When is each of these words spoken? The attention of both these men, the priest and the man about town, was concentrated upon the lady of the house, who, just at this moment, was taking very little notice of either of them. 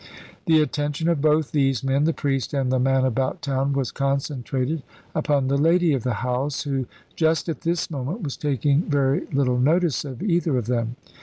The 0.47 0.63
attention 0.63 1.07
of 1.09 1.21
both 1.21 1.51
these 1.51 1.83
men, 1.83 2.05
the 2.05 2.11
priest 2.11 2.55
and 2.55 2.71
the 2.71 2.79
man 2.79 3.05
about 3.05 3.43
town, 3.43 3.71
was 3.73 3.91
concentrated 3.91 4.81
upon 5.13 5.47
the 5.47 5.59
lady 5.59 5.93
of 5.93 6.01
the 6.01 6.15
house, 6.25 6.63
who, 6.63 6.87
just 7.15 7.47
at 7.47 7.61
this 7.61 7.91
moment, 7.91 8.23
was 8.23 8.35
taking 8.35 8.81
very 8.89 9.27
little 9.31 9.59
notice 9.59 10.03
of 10.03 10.23
either 10.23 10.57
of 10.57 10.65
them. 10.65 10.95